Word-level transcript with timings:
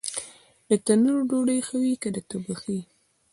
د 0.67 0.69
تنور 0.85 1.19
ډوډۍ 1.29 1.59
ښه 1.67 1.77
وي 1.83 1.93
که 2.01 2.09
د 2.15 2.17
تبخي؟ 2.29 2.79